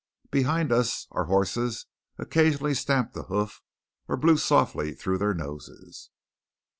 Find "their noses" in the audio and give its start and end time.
5.19-6.09